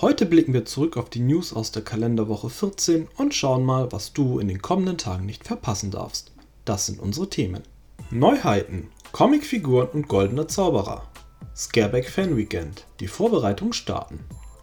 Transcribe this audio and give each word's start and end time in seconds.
Heute 0.00 0.26
blicken 0.26 0.52
wir 0.52 0.64
zurück 0.64 0.96
auf 0.96 1.08
die 1.08 1.20
News 1.20 1.52
aus 1.52 1.70
der 1.70 1.84
Kalenderwoche 1.84 2.50
14 2.50 3.06
und 3.16 3.32
schauen 3.32 3.64
mal, 3.64 3.92
was 3.92 4.12
du 4.12 4.40
in 4.40 4.48
den 4.48 4.60
kommenden 4.60 4.98
Tagen 4.98 5.24
nicht 5.24 5.46
verpassen 5.46 5.92
darfst. 5.92 6.32
Das 6.64 6.86
sind 6.86 6.98
unsere 6.98 7.30
Themen. 7.30 7.62
Neuheiten, 8.10 8.88
Comicfiguren 9.12 9.88
und 9.90 10.08
goldene 10.08 10.48
Zauberer. 10.48 11.08
Scareback 11.54 12.10
Fan 12.10 12.36
Weekend, 12.36 12.88
die 12.98 13.06
Vorbereitungen 13.06 13.72
starten. 13.72 14.18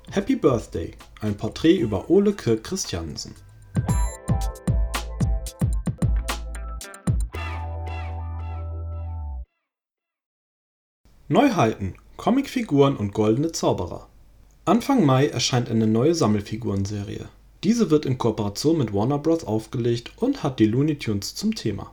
Happy 0.09 0.35
Birthday, 0.35 0.95
ein 1.21 1.38
Porträt 1.38 1.77
über 1.77 2.09
Ole 2.09 2.34
Kirk 2.34 2.66
Christiansen. 2.66 3.34
Neuheiten, 11.29 11.95
Comicfiguren 12.18 12.98
und 12.98 13.13
goldene 13.13 13.54
Zauberer. 13.54 14.10
Anfang 14.71 15.05
Mai 15.05 15.27
erscheint 15.27 15.70
eine 15.70 15.85
neue 15.85 16.16
Sammelfigurenserie. 16.16 17.27
Diese 17.66 17.91
wird 17.91 18.05
in 18.05 18.17
Kooperation 18.17 18.77
mit 18.77 18.93
Warner 18.93 19.17
Bros. 19.17 19.43
aufgelegt 19.43 20.13
und 20.16 20.43
hat 20.43 20.59
die 20.59 20.66
Looney 20.66 20.98
Tunes 20.98 21.35
zum 21.35 21.53
Thema. 21.55 21.91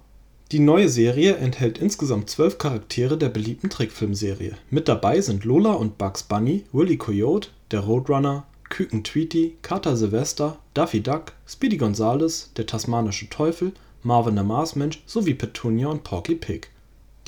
Die 0.53 0.61
neue 0.61 0.88
Serie 0.88 1.34
enthält 1.38 1.78
insgesamt 1.78 2.30
zwölf 2.30 2.56
Charaktere 2.56 3.19
der 3.19 3.30
beliebten 3.30 3.69
Trickfilmserie. 3.69 4.56
Mit 4.70 4.86
dabei 4.86 5.20
sind 5.20 5.44
Lola 5.44 5.72
und 5.72 5.98
Bugs 5.98 6.22
Bunny, 6.22 6.66
Willy 6.70 6.98
Coyote, 6.98 7.48
der 7.72 7.80
Roadrunner, 7.80 8.47
Küken 8.69 9.03
Tweety, 9.03 9.56
Kater 9.62 9.97
Sylvester, 9.97 10.60
Daffy 10.75 11.00
Duck, 11.00 11.33
Speedy 11.48 11.78
Gonzales, 11.78 12.53
der 12.56 12.66
tasmanische 12.66 13.28
Teufel, 13.28 13.72
Marvin 14.05 14.36
der 14.36 14.44
Marsmensch 14.44 15.03
sowie 15.05 15.34
Petunia 15.34 15.88
und 15.88 16.05
Porky 16.05 16.36
Pig 16.36 16.69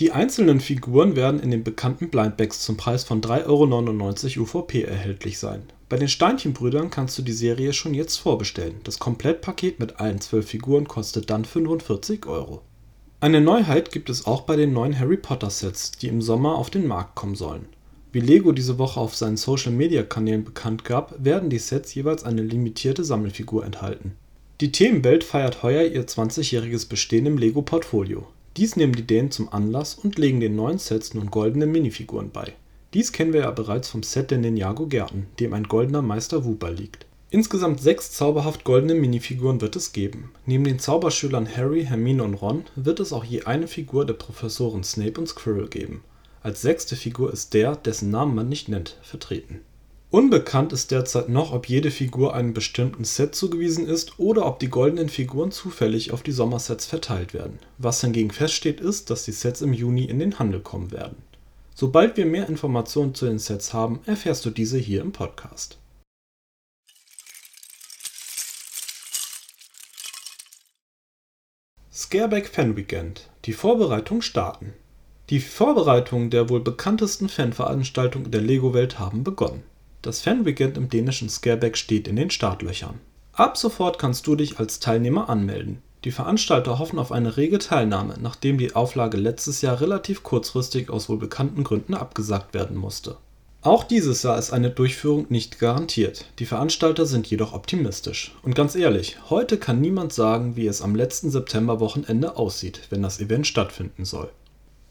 die 0.01 0.13
einzelnen 0.13 0.61
Figuren 0.61 1.15
werden 1.15 1.41
in 1.41 1.51
den 1.51 1.63
bekannten 1.63 2.09
Blindbags 2.09 2.61
zum 2.61 2.79
Preis 2.79 3.05
von 3.05 3.21
3,99 3.21 4.39
Euro 4.39 4.45
UVP 4.45 4.83
erhältlich 4.83 5.39
sein. 5.39 5.63
Bei 5.91 5.99
den 5.99 6.09
Steinchenbrüdern 6.09 6.89
kannst 6.89 7.19
du 7.19 7.23
die 7.23 7.33
Serie 7.33 7.75
schon 7.75 7.93
jetzt 7.93 8.17
vorbestellen, 8.17 8.77
das 8.85 8.99
Komplettpaket 8.99 9.79
mit 9.79 10.01
allen 10.01 10.19
12 10.19 10.49
Figuren 10.49 10.89
kostet 10.89 11.29
dann 11.29 11.45
45 11.45 12.25
Euro. 12.25 12.63
Eine 13.21 13.43
Neuheit 13.43 13.93
gibt 13.93 14.09
es 14.09 14.25
auch 14.25 14.43
bei 14.43 14.57
den 14.57 14.73
neuen 14.73 14.99
Harry-Potter-Sets, 14.99 15.93
die 15.93 16.09
im 16.09 16.23
Sommer 16.23 16.55
auf 16.55 16.71
den 16.71 16.87
Markt 16.87 17.15
kommen 17.15 17.35
sollen. 17.35 17.67
Wie 18.11 18.21
Lego 18.21 18.53
diese 18.53 18.79
Woche 18.79 18.99
auf 18.99 19.15
seinen 19.15 19.37
Social-Media-Kanälen 19.37 20.45
bekannt 20.45 20.87
gab, 20.87 21.23
werden 21.23 21.51
die 21.51 21.59
Sets 21.59 21.95
jeweils 21.95 22.25
eine 22.25 22.43
limitierte 22.43 23.05
Sammelfigur 23.05 23.67
enthalten. 23.67 24.17
Die 24.63 24.73
Themenwelt 24.73 25.25
feiert 25.25 25.63
heuer 25.63 25.85
ihr 25.85 26.07
20-jähriges 26.07 26.89
Bestehen 26.89 27.27
im 27.27 27.37
Lego-Portfolio 27.37 28.27
dies 28.57 28.77
nehmen 28.77 28.95
die 28.95 29.07
Dänen 29.07 29.31
zum 29.31 29.53
Anlass 29.53 29.95
und 29.95 30.19
legen 30.19 30.41
den 30.41 30.57
neuen 30.57 30.79
Sets 30.79 31.15
nun 31.15 31.31
goldene 31.31 31.67
Minifiguren 31.67 32.31
bei. 32.31 32.53
Dies 32.93 33.13
kennen 33.13 33.33
wir 33.33 33.43
ja 33.43 33.51
bereits 33.51 33.89
vom 33.89 34.03
Set 34.03 34.31
der 34.31 34.39
Ninjago-Gärten, 34.39 35.27
dem 35.39 35.53
ein 35.53 35.65
goldener 35.65 36.03
Meister 36.03 36.45
Wu 36.45 36.57
liegt. 36.69 37.07
Insgesamt 37.31 37.81
sechs 37.81 38.11
zauberhaft 38.11 38.65
goldene 38.65 38.95
Minifiguren 38.95 39.61
wird 39.61 39.77
es 39.77 39.93
geben. 39.93 40.33
Neben 40.47 40.65
den 40.65 40.81
Zauberschülern 40.81 41.49
Harry, 41.57 41.85
Hermine 41.85 42.25
und 42.25 42.35
Ron 42.35 42.65
wird 42.75 42.99
es 42.99 43.13
auch 43.13 43.25
je 43.25 43.45
eine 43.45 43.69
Figur 43.69 44.05
der 44.05 44.15
Professoren 44.15 44.83
Snape 44.83 45.21
und 45.21 45.29
Squirrel 45.29 45.69
geben. 45.69 46.03
Als 46.43 46.61
sechste 46.61 46.97
Figur 46.97 47.33
ist 47.33 47.55
der, 47.55 47.77
dessen 47.77 48.11
Namen 48.11 48.35
man 48.35 48.49
nicht 48.49 48.69
nennt, 48.69 48.99
vertreten 49.03 49.61
Unbekannt 50.13 50.73
ist 50.73 50.91
derzeit 50.91 51.29
noch, 51.29 51.53
ob 51.53 51.69
jede 51.69 51.93
Figur 51.93 52.35
einem 52.35 52.53
bestimmten 52.53 53.05
Set 53.05 53.37
zugewiesen 53.37 53.87
ist 53.87 54.19
oder 54.19 54.45
ob 54.45 54.59
die 54.59 54.69
goldenen 54.69 55.09
Figuren 55.09 55.53
zufällig 55.53 56.11
auf 56.11 56.25
die 56.25 56.33
Sommersets 56.33 56.85
verteilt 56.85 57.33
werden. 57.33 57.61
Was 57.79 58.01
hingegen 58.01 58.33
feststeht, 58.33 58.81
ist, 58.81 59.09
dass 59.11 59.25
die 59.25 59.31
Sets 59.31 59.63
im 59.63 59.73
Juni 59.73 60.07
in 60.07 60.19
den 60.19 60.41
Handel 60.41 60.59
kommen 60.61 60.91
werden. 60.91 61.23
Sobald 61.77 62.17
wir 62.17 62.27
mehr 62.27 62.49
Informationen 62.49 63.15
zu 63.15 63.27
den 63.27 63.39
Sets 63.39 63.73
haben, 63.73 64.01
erfährst 64.05 64.45
du 64.45 64.51
diese 64.51 64.79
hier 64.79 65.01
im 65.01 65.13
Podcast. 65.13 65.79
Scareback 71.93 72.49
Fan 72.49 72.77
Weekend. 72.77 73.29
Die 73.45 73.53
Vorbereitungen 73.53 74.23
starten. 74.23 74.73
Die 75.29 75.39
Vorbereitungen 75.39 76.31
der 76.31 76.49
wohl 76.49 76.61
bekanntesten 76.61 77.29
Fanveranstaltung 77.29 78.33
der 78.33 78.41
Lego-Welt 78.41 78.99
haben 78.99 79.23
begonnen. 79.23 79.70
Das 80.03 80.23
Fanweekend 80.23 80.79
im 80.79 80.89
dänischen 80.89 81.29
Scareback 81.29 81.77
steht 81.77 82.09
in 82.09 82.17
den 82.17 82.31
Startlöchern. 82.31 83.01
Ab 83.33 83.59
sofort 83.59 83.99
kannst 83.99 84.27
du 84.27 84.35
dich 84.35 84.59
als 84.59 84.81
Teilnehmer 84.81 85.29
anmelden. 85.29 85.83
Die 86.05 86.11
Veranstalter 86.11 86.79
hoffen 86.79 86.99
auf 86.99 87.13
eine 87.13 87.37
rege 87.37 87.59
Teilnahme, 87.59 88.15
nachdem 88.19 88.57
die 88.57 88.75
Auflage 88.75 89.19
letztes 89.19 89.61
Jahr 89.61 89.83
relativ 89.83 90.23
kurzfristig 90.23 90.89
aus 90.89 91.11
wohl 91.11 91.19
bekannten 91.19 91.65
Gründen 91.65 91.93
abgesagt 91.93 92.55
werden 92.55 92.79
musste. 92.79 93.19
Auch 93.63 93.85
dieses 93.85 94.23
Jahr 94.23 94.39
ist 94.39 94.53
eine 94.53 94.71
Durchführung 94.71 95.27
nicht 95.29 95.59
garantiert, 95.59 96.25
die 96.39 96.47
Veranstalter 96.47 97.05
sind 97.05 97.27
jedoch 97.27 97.53
optimistisch. 97.53 98.35
Und 98.43 98.55
ganz 98.55 98.75
ehrlich, 98.75 99.19
heute 99.29 99.59
kann 99.59 99.83
niemand 99.83 100.15
sagen, 100.15 100.57
wie 100.57 100.67
es 100.67 100.81
am 100.81 100.95
letzten 100.95 101.31
Septemberwochenende 101.31 102.39
aussieht, 102.39 102.81
wenn 102.89 103.03
das 103.03 103.21
Event 103.21 103.47
stattfinden 103.47 104.07
soll. 104.07 104.31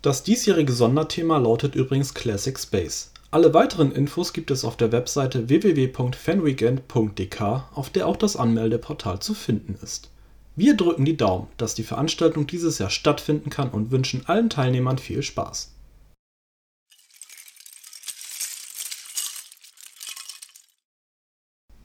Das 0.03 0.22
diesjährige 0.22 0.72
Sonderthema 0.72 1.40
lautet 1.40 1.74
übrigens 1.74 2.14
Classic 2.14 2.59
Space. 2.59 3.12
Alle 3.31 3.53
weiteren 3.53 3.91
Infos 3.91 4.34
gibt 4.34 4.50
es 4.50 4.66
auf 4.66 4.75
der 4.75 4.91
Webseite 4.91 5.50
www.fanweekend.dk, 5.50 7.41
auf 7.75 7.91
der 7.91 8.07
auch 8.07 8.17
das 8.17 8.35
Anmeldeportal 8.35 9.19
zu 9.19 9.35
finden 9.35 9.78
ist. 9.84 10.09
Wir 10.56 10.75
drücken 10.75 11.06
die 11.06 11.16
Daumen, 11.16 11.45
dass 11.57 11.75
die 11.75 11.84
Veranstaltung 11.84 12.47
dieses 12.47 12.79
Jahr 12.79 12.89
stattfinden 12.89 13.51
kann 13.51 13.69
und 13.69 13.91
wünschen 13.91 14.25
allen 14.25 14.50
Teilnehmern 14.50 14.97
viel 14.97 15.22
Spaß. 15.22 15.75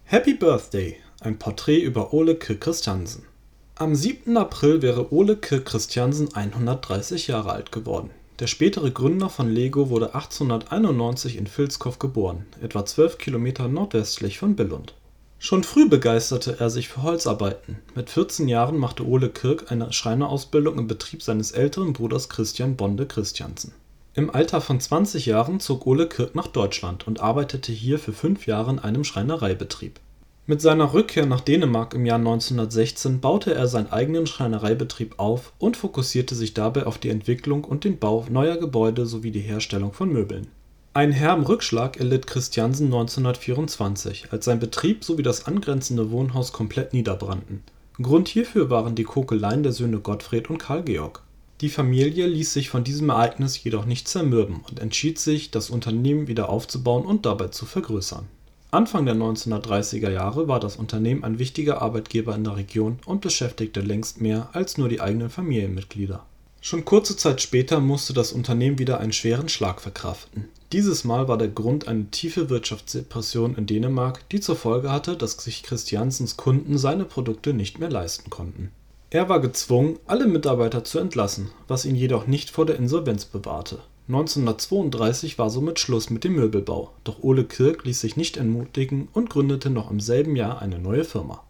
Happy 0.04 0.32
Birthday, 0.32 0.96
ein 1.20 1.38
Porträt 1.38 1.80
über 1.80 2.14
Ole 2.14 2.36
Kirk 2.36 2.62
Christiansen. 2.62 3.26
Am 3.74 3.94
7. 3.94 4.34
April 4.38 4.80
wäre 4.80 5.12
Ole 5.12 5.36
Kirk 5.36 5.66
Christiansen 5.66 6.34
130 6.34 7.26
Jahre 7.26 7.52
alt 7.52 7.70
geworden. 7.70 8.08
Der 8.40 8.48
spätere 8.48 8.90
Gründer 8.90 9.28
von 9.30 9.48
Lego 9.48 9.90
wurde 9.90 10.16
1891 10.16 11.36
in 11.36 11.46
Vilskov 11.46 12.00
geboren, 12.00 12.46
etwa 12.60 12.84
12 12.84 13.18
Kilometer 13.18 13.68
nordwestlich 13.68 14.38
von 14.40 14.56
Billund. 14.56 14.94
Schon 15.38 15.62
früh 15.62 15.88
begeisterte 15.88 16.56
er 16.58 16.68
sich 16.68 16.88
für 16.88 17.04
Holzarbeiten. 17.04 17.78
Mit 17.94 18.10
14 18.10 18.48
Jahren 18.48 18.76
machte 18.76 19.06
Ole 19.06 19.28
Kirk 19.28 19.70
eine 19.70 19.92
Schreinerausbildung 19.92 20.78
im 20.78 20.88
Betrieb 20.88 21.22
seines 21.22 21.52
älteren 21.52 21.92
Bruders 21.92 22.28
Christian 22.28 22.74
Bonde 22.74 23.06
Christiansen. 23.06 23.72
Im 24.14 24.30
Alter 24.30 24.60
von 24.60 24.80
20 24.80 25.26
Jahren 25.26 25.60
zog 25.60 25.86
Ole 25.86 26.08
Kirk 26.08 26.34
nach 26.34 26.48
Deutschland 26.48 27.06
und 27.06 27.20
arbeitete 27.20 27.70
hier 27.70 28.00
für 28.00 28.12
fünf 28.12 28.48
Jahre 28.48 28.72
in 28.72 28.78
einem 28.80 29.04
Schreinereibetrieb 29.04 30.00
mit 30.46 30.60
seiner 30.60 30.92
Rückkehr 30.92 31.24
nach 31.24 31.40
Dänemark 31.40 31.94
im 31.94 32.04
Jahr 32.04 32.18
1916 32.18 33.20
baute 33.20 33.54
er 33.54 33.66
seinen 33.66 33.90
eigenen 33.90 34.26
Schreinereibetrieb 34.26 35.18
auf 35.18 35.54
und 35.58 35.78
fokussierte 35.78 36.34
sich 36.34 36.52
dabei 36.52 36.84
auf 36.84 36.98
die 36.98 37.08
Entwicklung 37.08 37.64
und 37.64 37.84
den 37.84 37.98
Bau 37.98 38.26
neuer 38.28 38.58
Gebäude 38.58 39.06
sowie 39.06 39.30
die 39.30 39.40
Herstellung 39.40 39.94
von 39.94 40.12
Möbeln. 40.12 40.48
Einen 40.92 41.12
herben 41.12 41.44
Rückschlag 41.44 41.96
erlitt 41.96 42.26
Christiansen 42.26 42.86
1924, 42.86 44.32
als 44.32 44.44
sein 44.44 44.60
Betrieb 44.60 45.02
sowie 45.02 45.22
das 45.22 45.46
angrenzende 45.46 46.10
Wohnhaus 46.10 46.52
komplett 46.52 46.92
niederbrannten. 46.92 47.62
Grund 48.02 48.28
hierfür 48.28 48.68
waren 48.68 48.94
die 48.94 49.04
Kokeleien 49.04 49.62
der 49.62 49.72
Söhne 49.72 50.00
Gottfried 50.00 50.50
und 50.50 50.58
Karl 50.58 50.82
Georg. 50.82 51.22
Die 51.62 51.70
Familie 51.70 52.26
ließ 52.26 52.52
sich 52.52 52.68
von 52.68 52.84
diesem 52.84 53.08
Ereignis 53.08 53.64
jedoch 53.64 53.86
nicht 53.86 54.08
zermürben 54.08 54.60
und 54.68 54.78
entschied 54.78 55.18
sich, 55.18 55.50
das 55.50 55.70
Unternehmen 55.70 56.28
wieder 56.28 56.50
aufzubauen 56.50 57.06
und 57.06 57.24
dabei 57.24 57.48
zu 57.48 57.64
vergrößern 57.64 58.28
Anfang 58.74 59.06
der 59.06 59.14
1930er 59.14 60.10
Jahre 60.10 60.48
war 60.48 60.58
das 60.58 60.74
Unternehmen 60.74 61.22
ein 61.22 61.38
wichtiger 61.38 61.80
Arbeitgeber 61.80 62.34
in 62.34 62.42
der 62.42 62.56
Region 62.56 62.98
und 63.06 63.20
beschäftigte 63.20 63.80
längst 63.80 64.20
mehr 64.20 64.48
als 64.52 64.78
nur 64.78 64.88
die 64.88 65.00
eigenen 65.00 65.30
Familienmitglieder. 65.30 66.26
Schon 66.60 66.84
kurze 66.84 67.16
Zeit 67.16 67.40
später 67.40 67.78
musste 67.78 68.14
das 68.14 68.32
Unternehmen 68.32 68.80
wieder 68.80 68.98
einen 68.98 69.12
schweren 69.12 69.48
Schlag 69.48 69.80
verkraften. 69.80 70.46
Dieses 70.72 71.04
Mal 71.04 71.28
war 71.28 71.38
der 71.38 71.46
Grund 71.46 71.86
eine 71.86 72.06
tiefe 72.10 72.50
Wirtschaftsdepression 72.50 73.54
in 73.54 73.66
Dänemark, 73.66 74.28
die 74.30 74.40
zur 74.40 74.56
Folge 74.56 74.90
hatte, 74.90 75.16
dass 75.16 75.34
sich 75.34 75.62
Christiansens 75.62 76.36
Kunden 76.36 76.76
seine 76.76 77.04
Produkte 77.04 77.54
nicht 77.54 77.78
mehr 77.78 77.90
leisten 77.90 78.28
konnten. 78.28 78.72
Er 79.10 79.28
war 79.28 79.38
gezwungen, 79.38 80.00
alle 80.08 80.26
Mitarbeiter 80.26 80.82
zu 80.82 80.98
entlassen, 80.98 81.50
was 81.68 81.84
ihn 81.84 81.94
jedoch 81.94 82.26
nicht 82.26 82.50
vor 82.50 82.66
der 82.66 82.74
Insolvenz 82.74 83.24
bewahrte 83.24 83.78
1932 84.08 85.38
war 85.38 85.48
somit 85.48 85.78
Schluss 85.78 86.10
mit 86.10 86.24
dem 86.24 86.34
Möbelbau, 86.34 86.92
doch 87.04 87.22
Ole 87.22 87.44
Kirk 87.44 87.84
ließ 87.84 88.00
sich 88.00 88.16
nicht 88.16 88.36
entmutigen 88.36 89.08
und 89.14 89.30
gründete 89.30 89.70
noch 89.70 89.90
im 89.90 89.98
selben 89.98 90.36
Jahr 90.36 90.60
eine 90.60 90.78
neue 90.78 91.04
Firma. 91.04 91.42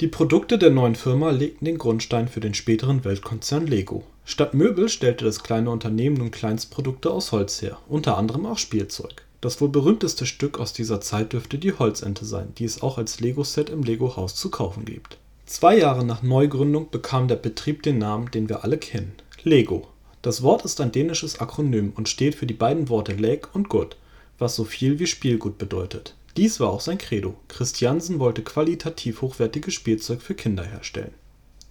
Die 0.00 0.08
Produkte 0.08 0.58
der 0.58 0.70
neuen 0.70 0.96
Firma 0.96 1.30
legten 1.30 1.66
den 1.66 1.78
Grundstein 1.78 2.26
für 2.26 2.40
den 2.40 2.54
späteren 2.54 3.04
Weltkonzern 3.04 3.66
Lego. 3.66 4.02
Statt 4.24 4.54
Möbel 4.54 4.88
stellte 4.88 5.24
das 5.24 5.42
kleine 5.42 5.70
Unternehmen 5.70 6.16
nun 6.16 6.30
Kleinstprodukte 6.32 7.10
aus 7.10 7.30
Holz 7.30 7.62
her, 7.62 7.78
unter 7.88 8.16
anderem 8.16 8.46
auch 8.46 8.58
Spielzeug. 8.58 9.24
Das 9.40 9.60
wohl 9.60 9.68
berühmteste 9.68 10.26
Stück 10.26 10.58
aus 10.58 10.72
dieser 10.72 11.00
Zeit 11.00 11.32
dürfte 11.32 11.58
die 11.58 11.74
Holzente 11.74 12.24
sein, 12.24 12.52
die 12.58 12.64
es 12.64 12.82
auch 12.82 12.98
als 12.98 13.20
Lego-Set 13.20 13.70
im 13.70 13.82
Lego-Haus 13.82 14.34
zu 14.34 14.50
kaufen 14.50 14.84
gibt. 14.84 15.18
Zwei 15.46 15.78
Jahre 15.78 16.04
nach 16.04 16.22
Neugründung 16.22 16.90
bekam 16.90 17.28
der 17.28 17.36
Betrieb 17.36 17.82
den 17.82 17.98
Namen, 17.98 18.30
den 18.30 18.48
wir 18.48 18.64
alle 18.64 18.78
kennen: 18.78 19.12
Lego. 19.44 19.86
Das 20.22 20.42
Wort 20.42 20.66
ist 20.66 20.80
ein 20.82 20.92
dänisches 20.92 21.40
Akronym 21.40 21.92
und 21.96 22.08
steht 22.08 22.34
für 22.34 22.46
die 22.46 22.54
beiden 22.54 22.90
Worte 22.90 23.12
Leg 23.12 23.48
und 23.54 23.70
Gut, 23.70 23.96
was 24.38 24.54
so 24.54 24.64
viel 24.64 24.98
wie 24.98 25.06
Spielgut 25.06 25.56
bedeutet. 25.56 26.14
Dies 26.36 26.60
war 26.60 26.68
auch 26.70 26.80
sein 26.80 26.98
Credo. 26.98 27.34
Christiansen 27.48 28.18
wollte 28.18 28.42
qualitativ 28.42 29.22
hochwertiges 29.22 29.74
Spielzeug 29.74 30.20
für 30.20 30.34
Kinder 30.34 30.64
herstellen. 30.64 31.14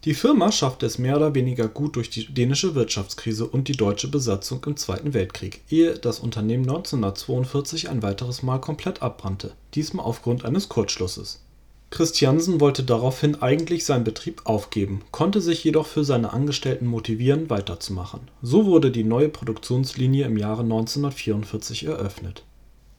Die 0.06 0.13
Firma 0.13 0.51
schaffte 0.51 0.86
es 0.86 0.98
mehr 0.98 1.18
oder 1.18 1.36
weniger 1.36 1.68
gut 1.68 1.96
durch 1.96 2.10
die 2.10 2.34
dänische 2.34 2.74
Wirtschaftskrise 2.74 3.46
und 3.46 3.68
die 3.68 3.74
deutsche 3.74 4.07
Besatzung 4.07 4.63
im 4.66 4.78
Zweiten 4.78 5.13
Weltkrieg, 5.13 5.62
ehe 5.69 6.00
das 6.00 6.19
Unternehmen 6.19 6.63
1942 6.63 7.90
ein 7.90 8.02
weiteres 8.02 8.42
Mal 8.42 8.60
komplett 8.60 9.02
abbrannte, 9.02 9.52
diesmal 9.75 10.06
aufgrund 10.06 10.45
eines 10.45 10.69
Kurzschlusses. 10.69 11.42
Christiansen 11.91 12.59
wollte 12.59 12.83
daraufhin 12.83 13.41
eigentlich 13.41 13.86
seinen 13.86 14.03
Betrieb 14.03 14.41
aufgeben, 14.45 15.01
konnte 15.12 15.41
sich 15.41 15.63
jedoch 15.63 15.88
für 15.88 16.03
seine 16.03 16.33
Angestellten 16.33 16.86
motivieren, 16.86 17.50
weiterzumachen. 17.50 18.21
So 18.41 18.65
wurde 18.65 18.91
die 18.91 19.03
neue 19.03 19.30
Produktionslinie 19.30 20.25
im 20.25 20.38
Jahre 20.38 20.62
1944 20.62 21.86
eröffnet 21.86 22.44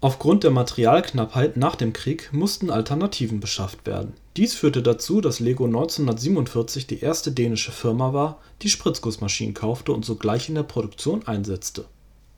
Aufgrund 0.02 0.44
der 0.44 0.50
Materialknappheit 0.50 1.58
nach 1.58 1.76
dem 1.76 1.92
Krieg 1.92 2.30
mussten 2.32 2.70
Alternativen 2.70 3.38
beschafft 3.38 3.84
werden. 3.84 4.14
Dies 4.38 4.54
führte 4.54 4.82
dazu, 4.82 5.20
dass 5.20 5.40
Lego 5.40 5.66
1947 5.66 6.86
die 6.86 7.00
erste 7.00 7.32
dänische 7.32 7.70
Firma 7.70 8.14
war, 8.14 8.40
die 8.62 8.70
Spritzgussmaschinen 8.70 9.52
kaufte 9.52 9.92
und 9.92 10.06
sogleich 10.06 10.48
in 10.48 10.54
der 10.54 10.62
Produktion 10.62 11.26
einsetzte. 11.26 11.84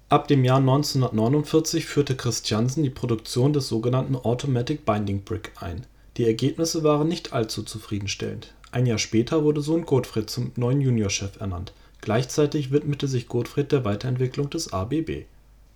Ab 0.09 0.27
dem 0.27 0.45
Jahr 0.45 0.59
1949 0.59 1.87
führte 1.87 2.17
Christiansen 2.17 2.83
die 2.83 2.91
Produktion 2.91 3.53
des 3.53 3.69
sogenannten 3.69 4.17
Automatic 4.17 4.85
Binding 4.85 5.23
Brick 5.23 5.53
ein. 5.61 5.87
Die 6.17 6.27
Ergebnisse 6.27 6.83
waren 6.83 7.09
nicht 7.09 7.33
allzu 7.33 7.63
zufriedenstellend. 7.63 8.55
Ein 8.71 8.87
Jahr 8.87 8.99
später 8.99 9.45
wurde 9.45 9.61
Sohn 9.61 9.87
Gottfried 9.87 10.29
zum 10.29 10.53
neuen 10.57 10.81
Juniorchef 10.81 11.41
ernannt. 11.41 11.73
Gleichzeitig 12.01 12.73
widmete 12.73 13.09
sich 13.09 13.29
Gottfried 13.29 13.73
der 13.73 13.85
Weiterentwicklung 13.85 14.51
des 14.51 14.73
ABB 14.73 15.25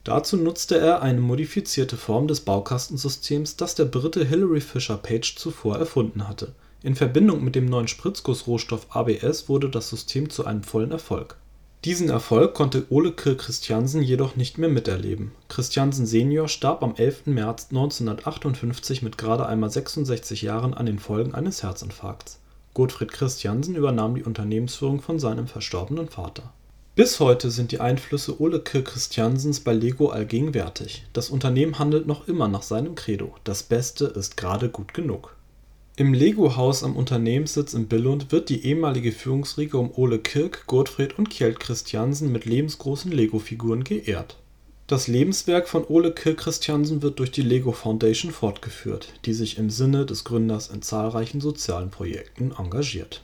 Dazu 0.07 0.37
nutzte 0.37 0.79
er 0.79 1.03
eine 1.03 1.21
modifizierte 1.21 1.97
Form 1.97 2.29
des 2.29 2.43
Baukastensystems, 2.43 3.57
das 3.57 3.75
der 3.75 3.87
Brite 3.87 4.25
Hilary 4.25 4.61
Fisher 4.61 4.99
Page 4.99 5.35
zuvor 5.35 5.79
erfunden 5.79 6.29
hatte. 6.29 6.53
In 6.85 6.95
Verbindung 6.95 7.43
mit 7.43 7.57
dem 7.57 7.67
neuen 7.67 7.89
Spritzgussrohstoff 7.89 8.87
ABS 8.91 9.49
wurde 9.49 9.69
das 9.69 9.91
System 9.91 10.31
zu 10.31 10.45
einem 10.45 10.63
vollen 10.63 10.93
Erfolg. 10.93 11.37
Diesen 11.85 12.09
Erfolg 12.09 12.55
konnte 12.55 12.87
Ole 12.91 13.13
Christiansen 13.13 14.03
jedoch 14.03 14.35
nicht 14.35 14.59
mehr 14.59 14.69
miterleben. 14.69 15.33
Christiansen 15.49 16.07
senior 16.07 16.49
starb 16.49 16.83
am 16.83 16.95
11. 16.97 17.27
März 17.27 17.69
1958 17.71 19.03
mit 19.03 19.19
gerade 19.19 19.47
einmal 19.47 19.71
66 19.71 20.43
Jahren 20.43 20.75
an 20.75 20.87
den 20.87 20.99
Folgen 20.99 21.35
eines 21.35 21.63
Herzinfarkts. 21.63 22.41
Gottfried 22.75 23.13
Christiansen 23.13 23.77
übernahm 23.77 24.15
die 24.15 24.25
Unternehmensführung 24.25 25.01
von 25.01 25.19
seinem 25.19 25.47
verstorbenen 25.47 26.09
Vater 26.09 26.53
bis 26.97 27.21
heute 27.21 27.51
sind 27.51 27.73
die 27.73 27.81
Einflüsse 27.81 28.41
Ole 28.41 28.59
Kirk 28.59 28.87
Christiansens 28.87 29.61
bei 29.61 29.75
Lego 29.75 30.09
allgegenwärtig. 30.09 31.05
Das 31.13 31.29
Unternehmen 31.29 31.79
handelt 31.79 32.07
noch 32.07 32.27
immer 32.27 32.49
nach 32.49 32.63
seinem 32.63 32.95
Credo: 32.95 33.35
„Das 33.45 33.63
Beste 33.63 34.07
ist 34.07 34.39
gerade 34.39 34.71
gut 34.71 34.95
genug. 34.95 35.37
“Im 35.99 36.13
Lego-Haus 36.13 36.85
am 36.85 36.95
Unternehmenssitz 36.95 37.73
in 37.73 37.89
Billund 37.89 38.31
wird 38.31 38.51
die 38.51 38.67
ehemalige 38.67 39.13
Führungsriege 39.13 39.79
um 39.79 39.91
Ole 39.97 40.19
Kirk, 40.19 40.67
Gottfried 40.67 41.19
und 41.19 41.31
Kjeld 41.31 41.59
Christiansen 41.59 42.31
mit 42.31 42.45
lebensgroßen 42.45 43.11
Lego-Figuren 43.11 43.83
geehrt. 43.83 44.37
Das 44.87 45.09
Lebenswerk 45.09 45.69
von 45.69 45.87
Ole 45.87 46.13
Kirk 46.13 46.37
Christiansen 46.37 47.01
wird 47.01 47.19
durch 47.19 47.31
die 47.31 47.41
Lego 47.41 47.73
Foundation 47.73 48.31
fortgeführt, 48.31 49.15
die 49.25 49.33
sich 49.33 49.57
im 49.57 49.71
Sinne 49.71 50.05
des 50.05 50.25
Gründers 50.25 50.69
in 50.69 50.83
zahlreichen 50.83 51.41
sozialen 51.41 51.91
Projekten 51.91 52.53
engagiert 52.57 53.23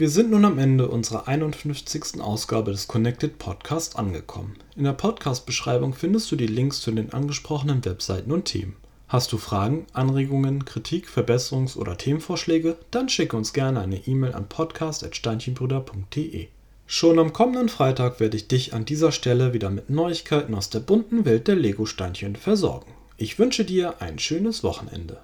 Wir 0.00 0.10
sind 0.10 0.30
nun 0.30 0.44
am 0.44 0.60
Ende 0.60 0.86
unserer 0.86 1.26
51. 1.26 2.20
Ausgabe 2.20 2.70
des 2.70 2.86
Connected 2.86 3.40
Podcast 3.40 3.98
angekommen. 3.98 4.54
In 4.76 4.84
der 4.84 4.92
Podcast-Beschreibung 4.92 5.92
findest 5.92 6.30
du 6.30 6.36
die 6.36 6.46
Links 6.46 6.80
zu 6.80 6.92
den 6.92 7.12
angesprochenen 7.12 7.84
Webseiten 7.84 8.30
und 8.30 8.44
Themen. 8.44 8.76
Hast 9.08 9.32
du 9.32 9.38
Fragen, 9.38 9.86
Anregungen, 9.92 10.64
Kritik, 10.64 11.08
Verbesserungs- 11.08 11.76
oder 11.76 11.98
Themenvorschläge? 11.98 12.76
Dann 12.92 13.08
schicke 13.08 13.36
uns 13.36 13.52
gerne 13.52 13.80
eine 13.80 14.06
E-Mail 14.06 14.34
an 14.34 14.48
podcast.steinchenbrüder.de. 14.48 16.46
Schon 16.86 17.18
am 17.18 17.32
kommenden 17.32 17.68
Freitag 17.68 18.20
werde 18.20 18.36
ich 18.36 18.46
dich 18.46 18.74
an 18.74 18.84
dieser 18.84 19.10
Stelle 19.10 19.52
wieder 19.52 19.68
mit 19.68 19.90
Neuigkeiten 19.90 20.54
aus 20.54 20.70
der 20.70 20.78
bunten 20.78 21.24
Welt 21.24 21.48
der 21.48 21.56
Lego-Steinchen 21.56 22.36
versorgen. 22.36 22.92
Ich 23.16 23.40
wünsche 23.40 23.64
dir 23.64 24.00
ein 24.00 24.20
schönes 24.20 24.62
Wochenende. 24.62 25.18